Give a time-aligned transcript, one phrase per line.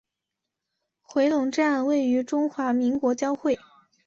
[1.03, 3.59] 回龙站位于中华民国交会。